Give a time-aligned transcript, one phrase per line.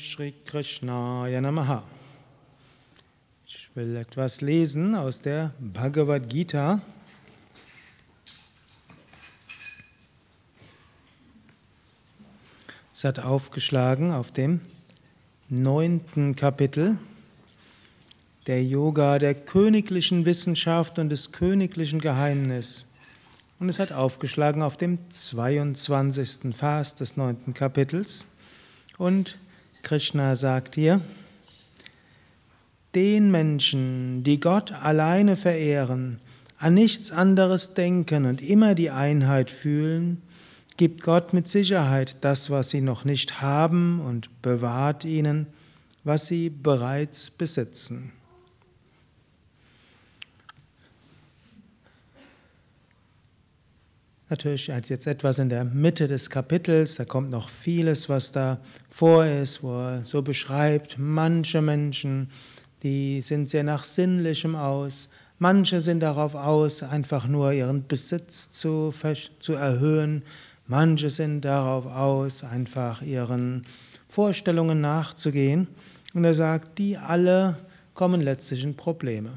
[0.00, 1.82] Shri Krishnaya Namaha.
[3.46, 6.80] Ich will etwas lesen aus der Bhagavad Gita.
[12.94, 14.62] Es hat aufgeschlagen auf dem
[15.50, 16.96] neunten Kapitel
[18.46, 22.86] der Yoga der königlichen Wissenschaft und des königlichen Geheimnisses.
[23.58, 26.56] Und es hat aufgeschlagen auf dem 22.
[26.56, 28.26] Vers des neunten Kapitels.
[28.96, 29.36] Und
[29.82, 31.00] Krishna sagt hier,
[32.94, 36.18] den Menschen, die Gott alleine verehren,
[36.58, 40.22] an nichts anderes denken und immer die Einheit fühlen,
[40.76, 45.46] gibt Gott mit Sicherheit das, was sie noch nicht haben und bewahrt ihnen,
[46.04, 48.12] was sie bereits besitzen.
[54.30, 59.26] Natürlich jetzt etwas in der Mitte des Kapitels, da kommt noch vieles, was da vor
[59.26, 62.30] ist, wo er so beschreibt, manche Menschen,
[62.84, 65.08] die sind sehr nach Sinnlichem aus,
[65.40, 68.94] manche sind darauf aus, einfach nur ihren Besitz zu,
[69.40, 70.22] zu erhöhen,
[70.68, 73.66] manche sind darauf aus, einfach ihren
[74.08, 75.66] Vorstellungen nachzugehen.
[76.14, 77.58] Und er sagt, die alle
[77.94, 79.30] kommen letztlich in Probleme.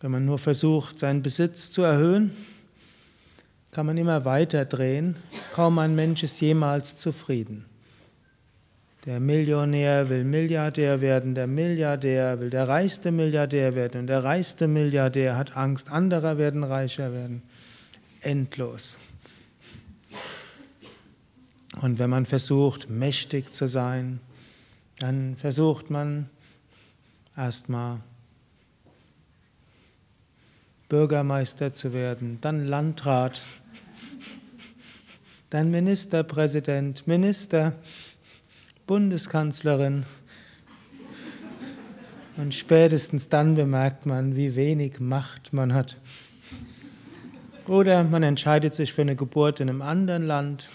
[0.00, 2.30] Wenn man nur versucht, seinen Besitz zu erhöhen,
[3.74, 5.16] kann man immer weiter drehen.
[5.52, 7.64] Kaum ein Mensch ist jemals zufrieden.
[9.04, 14.68] Der Millionär will Milliardär werden, der Milliardär will der reichste Milliardär werden und der reichste
[14.68, 17.42] Milliardär hat Angst, andere werden reicher werden.
[18.20, 18.96] Endlos.
[21.82, 24.20] Und wenn man versucht, mächtig zu sein,
[25.00, 26.30] dann versucht man
[27.36, 27.98] erstmal
[30.88, 33.42] Bürgermeister zu werden, dann Landrat,
[35.50, 37.74] dann Ministerpräsident, Minister,
[38.86, 40.04] Bundeskanzlerin.
[42.36, 45.96] Und spätestens dann bemerkt man, wie wenig Macht man hat.
[47.66, 50.68] Oder man entscheidet sich für eine Geburt in einem anderen Land,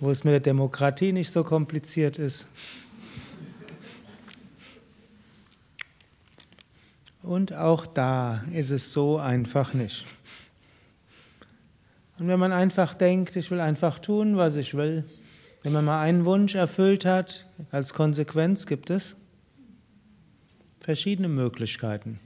[0.00, 2.48] wo es mit der Demokratie nicht so kompliziert ist.
[7.26, 10.04] Und auch da ist es so einfach nicht.
[12.20, 15.02] Und wenn man einfach denkt, ich will einfach tun, was ich will,
[15.64, 19.16] wenn man mal einen Wunsch erfüllt hat, als Konsequenz gibt es
[20.80, 22.20] verschiedene Möglichkeiten.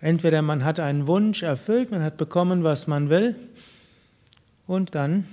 [0.00, 3.36] Entweder man hat einen Wunsch erfüllt, man hat bekommen, was man will,
[4.66, 5.28] und dann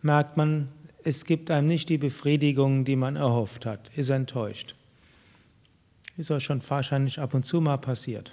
[0.00, 0.68] merkt man,
[1.02, 4.76] es gibt einem nicht die Befriedigung, die man erhofft hat, ist enttäuscht.
[6.16, 8.32] Ist auch schon wahrscheinlich ab und zu mal passiert.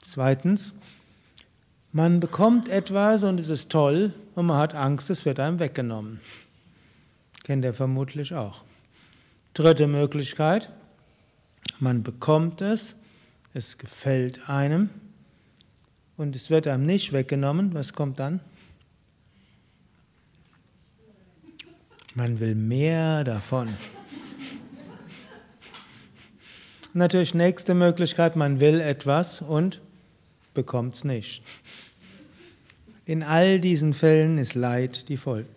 [0.00, 0.74] Zweitens,
[1.92, 6.20] man bekommt etwas und es ist toll und man hat Angst, es wird einem weggenommen.
[7.44, 8.62] Kennt ihr vermutlich auch.
[9.52, 10.70] Dritte Möglichkeit,
[11.80, 12.96] man bekommt es,
[13.52, 14.88] es gefällt einem
[16.16, 17.74] und es wird einem nicht weggenommen.
[17.74, 18.40] Was kommt dann?
[22.14, 23.74] Man will mehr davon.
[26.94, 29.80] Natürlich nächste Möglichkeit, man will etwas und
[30.52, 31.42] bekommt es nicht.
[33.06, 35.48] In all diesen Fällen ist Leid die Folge.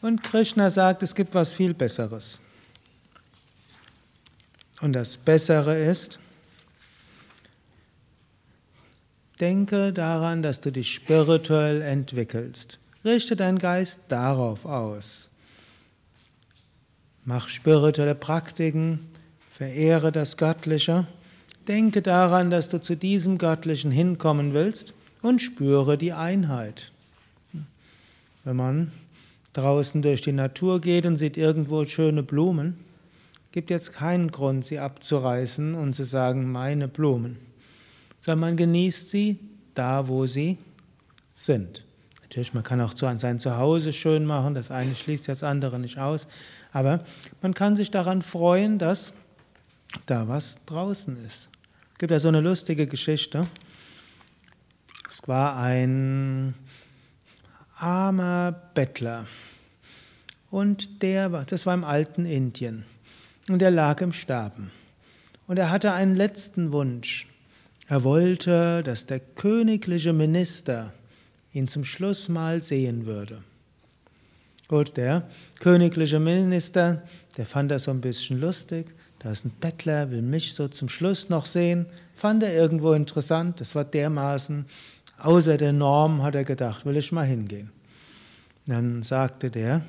[0.00, 2.40] Und Krishna sagt, es gibt was viel Besseres.
[4.80, 6.18] Und das Bessere ist,
[9.40, 12.78] denke daran, dass du dich spirituell entwickelst.
[13.04, 15.28] Richte deinen Geist darauf aus.
[17.24, 19.08] Mach spirituelle Praktiken,
[19.52, 21.06] verehre das Göttliche
[21.68, 26.90] Denke daran, dass du zu diesem Göttlichen hinkommen willst und spüre die Einheit.
[28.42, 28.92] Wenn man
[29.52, 32.78] draußen durch die Natur geht und sieht irgendwo schöne Blumen,
[33.52, 37.36] gibt jetzt keinen Grund, sie abzureißen und zu sagen, meine Blumen,
[38.20, 39.38] sondern man genießt sie
[39.74, 40.58] da, wo sie
[41.34, 41.84] sind.
[42.22, 46.26] Natürlich, man kann auch sein Zuhause schön machen, das eine schließt das andere nicht aus,
[46.72, 47.04] aber
[47.40, 49.12] man kann sich daran freuen, dass
[50.06, 51.48] da was draußen ist.
[51.92, 53.46] Es gibt ja so eine lustige Geschichte.
[55.10, 56.54] Es war ein
[57.76, 59.26] armer Bettler
[60.50, 62.84] und der war, das war im alten Indien
[63.48, 64.70] und er lag im Sterben
[65.46, 67.26] und er hatte einen letzten Wunsch.
[67.88, 70.92] Er wollte, dass der königliche Minister
[71.52, 73.42] ihn zum Schluss mal sehen würde.
[74.68, 75.28] Gut, der
[75.60, 77.02] königliche Minister,
[77.36, 80.88] der fand das so ein bisschen lustig da ist ein Bettler, will mich so zum
[80.88, 81.86] Schluss noch sehen.
[82.16, 83.60] Fand er irgendwo interessant.
[83.60, 84.66] Das war dermaßen
[85.18, 87.70] außer der Norm, hat er gedacht, will ich mal hingehen.
[88.66, 89.82] Dann sagte der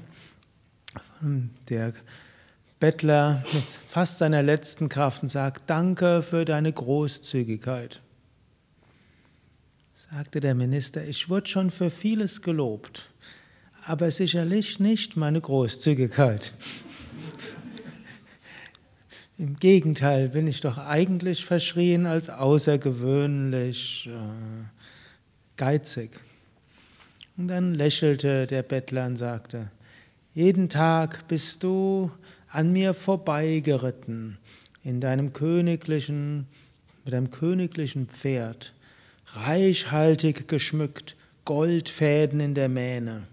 [1.70, 1.94] der
[2.80, 8.02] Bettler mit fast seiner letzten Kraft und sagt, danke für deine Großzügigkeit.
[9.96, 13.10] Sagte der Minister, ich wurde schon für vieles gelobt,
[13.86, 16.52] aber sicherlich nicht meine Großzügigkeit.
[19.40, 24.66] Im Gegenteil bin ich doch eigentlich verschrien als außergewöhnlich äh,
[25.58, 26.12] geizig.
[27.36, 29.72] Und dann lächelte der Bettler und sagte,
[30.36, 32.12] jeden Tag bist du
[32.48, 34.38] an mir vorbeigeritten
[34.84, 36.46] in deinem königlichen,
[37.04, 38.72] mit deinem königlichen Pferd,
[39.34, 43.24] reichhaltig geschmückt, Goldfäden in der Mähne,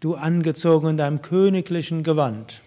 [0.00, 2.60] du angezogen in deinem königlichen Gewand.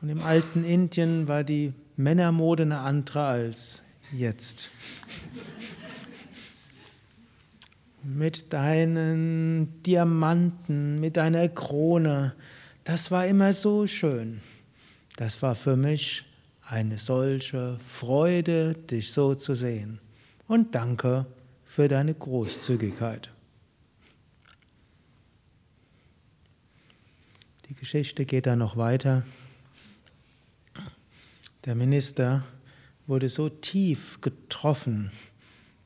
[0.00, 4.70] Und im alten Indien war die Männermode eine andere als jetzt.
[8.02, 12.34] mit deinen Diamanten, mit deiner Krone,
[12.84, 14.40] das war immer so schön.
[15.16, 16.24] Das war für mich
[16.62, 20.00] eine solche Freude, dich so zu sehen.
[20.46, 21.26] Und danke
[21.64, 23.30] für deine Großzügigkeit.
[27.68, 29.24] Die Geschichte geht dann noch weiter.
[31.68, 32.44] Der Minister
[33.06, 35.10] wurde so tief getroffen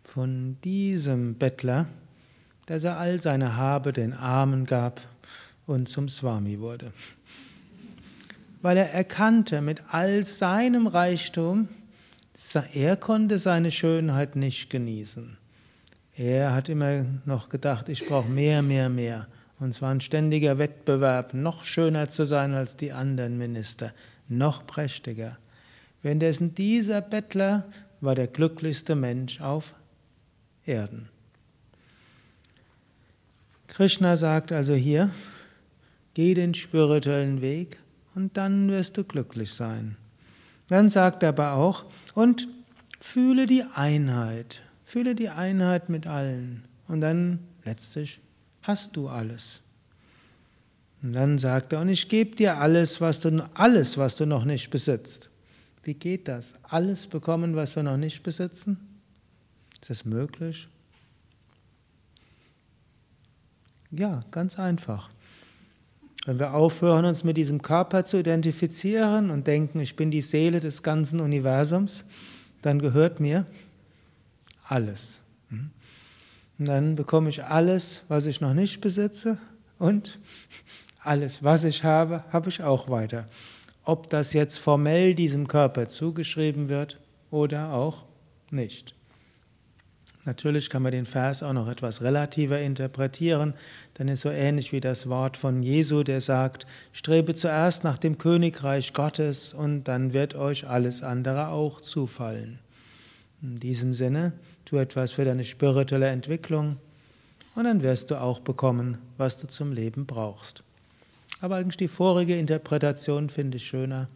[0.04, 1.88] von diesem Bettler,
[2.66, 5.00] dass er all seine Habe den Armen gab
[5.66, 6.92] und zum Swami wurde.
[8.60, 11.68] Weil er erkannte mit all seinem Reichtum,
[12.74, 15.36] er konnte seine Schönheit nicht genießen.
[16.14, 19.26] Er hat immer noch gedacht, ich brauche mehr, mehr, mehr.
[19.58, 23.92] Und zwar ein ständiger Wettbewerb, noch schöner zu sein als die anderen Minister,
[24.28, 25.38] noch prächtiger.
[26.02, 27.64] Währenddessen dieser Bettler
[28.00, 29.74] war der glücklichste Mensch auf
[30.66, 31.08] Erden.
[33.68, 35.10] Krishna sagt also hier,
[36.14, 37.78] geh den spirituellen Weg
[38.14, 39.96] und dann wirst du glücklich sein.
[40.68, 41.84] Dann sagt er aber auch,
[42.14, 42.48] und
[43.00, 48.20] fühle die Einheit, fühle die Einheit mit allen und dann letztlich
[48.62, 49.62] hast du alles.
[51.02, 54.44] Und dann sagt er, und ich gebe dir alles, was du, alles, was du noch
[54.44, 55.31] nicht besitzt.
[55.82, 56.54] Wie geht das?
[56.62, 58.78] Alles bekommen, was wir noch nicht besitzen?
[59.80, 60.68] Ist das möglich?
[63.90, 65.10] Ja, ganz einfach.
[66.24, 70.60] Wenn wir aufhören, uns mit diesem Körper zu identifizieren und denken, ich bin die Seele
[70.60, 72.04] des ganzen Universums,
[72.62, 73.44] dann gehört mir
[74.68, 75.20] alles.
[75.50, 75.70] Hm?
[76.58, 79.38] Und dann bekomme ich alles, was ich noch nicht besitze
[79.80, 80.20] und
[81.00, 83.26] alles, was ich habe, habe ich auch weiter
[83.84, 86.98] ob das jetzt formell diesem Körper zugeschrieben wird
[87.30, 88.04] oder auch
[88.50, 88.94] nicht.
[90.24, 93.54] Natürlich kann man den Vers auch noch etwas relativer interpretieren,
[93.94, 98.18] dann ist so ähnlich wie das Wort von Jesu, der sagt, strebe zuerst nach dem
[98.18, 102.60] Königreich Gottes und dann wird euch alles andere auch zufallen.
[103.42, 104.32] In diesem Sinne,
[104.64, 106.76] tu etwas für deine spirituelle Entwicklung
[107.56, 110.62] und dann wirst du auch bekommen, was du zum Leben brauchst.
[111.42, 114.08] Aber eigentlich die vorige Interpretation finde ich schöner.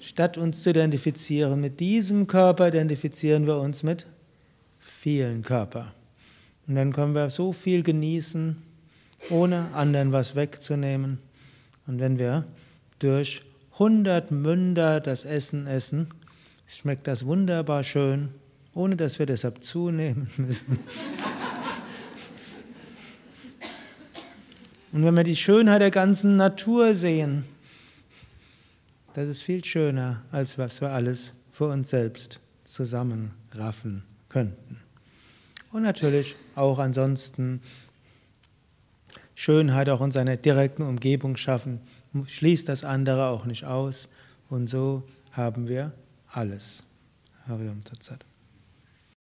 [0.00, 4.04] Statt uns zu identifizieren mit diesem Körper, identifizieren wir uns mit
[4.80, 5.92] vielen Körpern.
[6.66, 8.56] Und dann können wir so viel genießen,
[9.30, 11.20] ohne anderen was wegzunehmen.
[11.86, 12.44] Und wenn wir
[12.98, 13.42] durch
[13.74, 16.08] 100 Münder das Essen essen,
[16.66, 18.30] schmeckt das wunderbar schön,
[18.74, 20.80] ohne dass wir deshalb zunehmen müssen.
[24.94, 27.44] Und wenn wir die Schönheit der ganzen Natur sehen,
[29.14, 34.80] das ist viel schöner, als was wir alles für uns selbst zusammenraffen könnten.
[35.72, 37.60] Und natürlich auch ansonsten
[39.34, 41.80] Schönheit auch in seiner direkten Umgebung schaffen,
[42.26, 44.08] schließt das andere auch nicht aus.
[44.48, 45.90] Und so haben wir
[46.28, 46.84] alles.
[47.48, 48.24] Harium Tatsat.